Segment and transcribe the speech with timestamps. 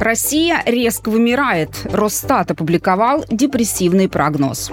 [0.00, 1.70] Россия резко вымирает.
[1.84, 4.70] Росстат опубликовал депрессивный прогноз.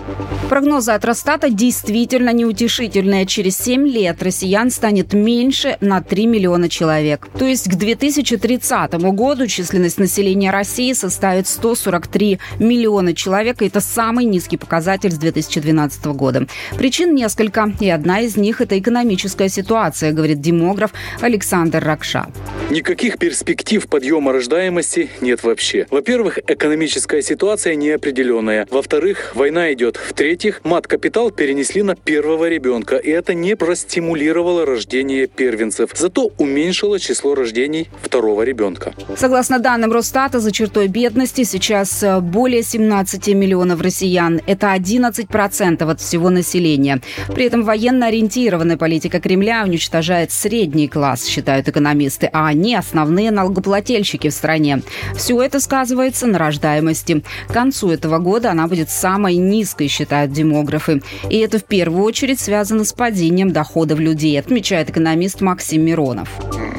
[0.50, 3.26] Прогнозы от Росстата действительно неутешительные.
[3.26, 7.28] Через 7 лет россиян станет меньше на 3 миллиона человек.
[7.38, 13.62] То есть к 2030 году численность населения России составит 143 миллиона человек.
[13.62, 16.48] Это самый низкий показатель с 2012 года.
[16.78, 22.28] Причин несколько, и одна из них– это экономическая ситуация, говорит демограф Александр Ракша.
[22.70, 25.88] Никаких перспектив подъема рождаемости нет вообще.
[25.90, 28.68] Во-первых, экономическая ситуация неопределенная.
[28.70, 29.98] Во-вторых, война идет.
[29.98, 37.36] В-третьих, мат-капитал перенесли на первого ребенка, и это не простимулировало рождение первенцев, зато уменьшило число
[37.36, 38.94] рождений второго ребенка.
[39.18, 44.42] Согласно данным Росстата, за чертой бедности сейчас э, более 17 миллионов россиян.
[44.46, 47.02] Это 11% от всего населения.
[47.34, 54.30] При этом военно ориентированная политика Кремля уничтожает средний класс, считают экономисты, а они основные налогоплательщики
[54.30, 54.83] в стране.
[55.16, 57.24] Все это сказывается на рождаемости.
[57.48, 61.02] К концу этого года она будет самой низкой, считают демографы.
[61.30, 66.30] И это в первую очередь связано с падением доходов людей, отмечает экономист Максим Миронов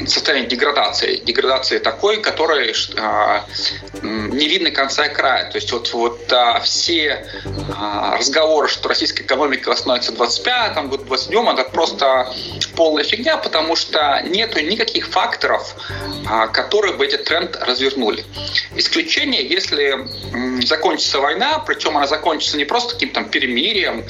[0.06, 1.16] состояние деградации.
[1.16, 3.44] Деградации такой, которой а,
[4.02, 5.50] не видно конца и края.
[5.50, 7.27] То есть вот, вот а, все
[7.77, 12.33] а, разговоры, что российская экономика восстановится в 25-м, году, 27 это просто
[12.77, 15.74] полная фигня, потому что нету никаких факторов,
[16.52, 17.94] которые бы этот тренд развернули.
[18.77, 20.06] Исключение, если
[20.64, 24.05] закончится война, причем она закончится не просто каким-то перемирием,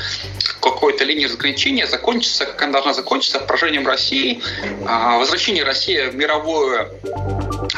[0.61, 4.41] какой-то линией разграничения, закончится, как она должна закончиться, поражением России,
[4.87, 6.89] а, возвращение России в мировую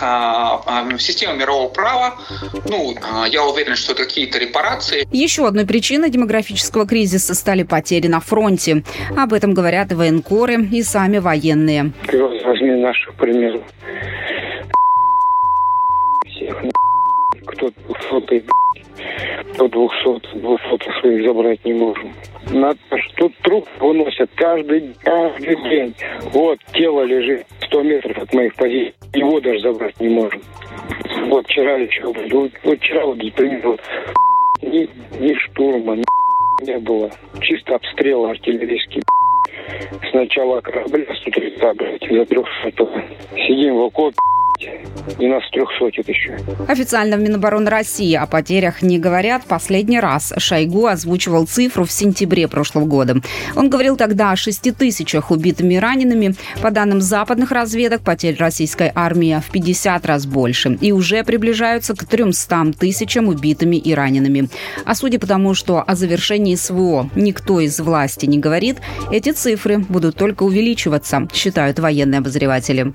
[0.00, 2.16] а, а, систему мирового права.
[2.68, 2.96] Ну,
[3.28, 5.06] я уверен, что это какие-то репарации.
[5.12, 8.82] Еще одной причиной демографического кризиса стали потери на фронте.
[9.16, 11.92] Об этом говорят и военкоры, и сами военные.
[12.12, 13.16] Возьми нашу, к
[17.56, 17.70] кто
[18.08, 18.44] сотый,
[19.54, 22.12] кто двухсот, двухсотых своих забрать не можем.
[22.50, 25.94] Надо, что труп выносят каждый, каждый день.
[26.32, 28.94] Вот тело лежит 100 метров от моих позиций.
[29.14, 30.42] Его даже забрать не можем.
[31.28, 33.80] Вот вчера еще, вот, вот вчера вот, например, вот,
[34.62, 34.88] ни,
[35.18, 36.04] ни штурма, ни
[36.62, 37.10] не было.
[37.40, 39.02] Чисто обстрел артиллерийский.
[40.10, 42.46] Сначала корабля с утреца, блядь, за трех
[43.34, 44.16] Сидим в окопе,
[44.58, 46.36] и нас трехсотит еще.
[46.68, 49.44] Официально в Минобороны России о потерях не говорят.
[49.44, 53.20] Последний раз Шойгу озвучивал цифру в сентябре прошлого года.
[53.54, 56.34] Он говорил тогда о 6 тысячах убитыми и ранеными.
[56.62, 60.78] По данным западных разведок, потерь российской армии в 50 раз больше.
[60.80, 64.48] И уже приближаются к 300 тысячам убитыми и ранеными.
[64.84, 68.78] А судя по тому, что о завершении СВО никто из власти не говорит,
[69.10, 72.94] эти цифры будут только увеличиваться, считают военные обозреватели.